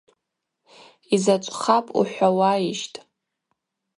[1.13, 2.97] Йзачӏвхапӏ ухӏвауаищтӏ?